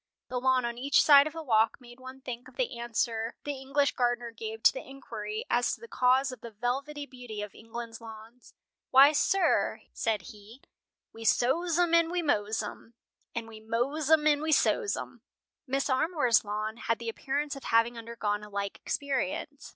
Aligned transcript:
The 0.29 0.39
lawn 0.41 0.65
on 0.65 0.79
each 0.79 1.03
side 1.03 1.27
of 1.27 1.33
the 1.33 1.43
walk 1.43 1.79
made 1.79 1.99
one 1.99 2.21
think 2.21 2.47
of 2.47 2.55
the 2.55 2.79
answer 2.79 3.35
the 3.43 3.61
English 3.61 3.91
gardener 3.91 4.31
gave 4.31 4.63
to 4.63 4.73
the 4.73 4.83
inquiry 4.83 5.45
as 5.47 5.75
to 5.75 5.79
the 5.79 5.87
cause 5.87 6.31
of 6.31 6.41
the 6.41 6.49
velvety 6.49 7.05
beauty 7.05 7.43
of 7.43 7.53
England's 7.53 8.01
lawns. 8.01 8.55
"Why, 8.89 9.11
sir," 9.11 9.81
said 9.93 10.23
he, 10.33 10.63
"we 11.13 11.23
sows 11.23 11.77
'em, 11.77 11.93
and 11.93 12.09
we 12.09 12.23
mows 12.23 12.63
'em, 12.63 12.95
and 13.35 13.47
we 13.47 13.59
mows 13.59 14.09
'em, 14.09 14.25
and 14.25 14.41
we 14.41 14.51
sows 14.51 14.97
'em." 14.97 15.21
Mrs. 15.69 15.93
Armour's 15.93 16.43
lawn 16.43 16.77
had 16.77 16.97
the 16.97 17.07
appearance 17.07 17.55
of 17.55 17.65
having 17.65 17.95
undergone 17.95 18.43
a 18.43 18.49
like 18.49 18.77
experience. 18.77 19.69